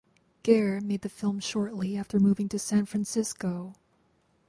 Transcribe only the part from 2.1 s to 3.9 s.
moving to San Francisco.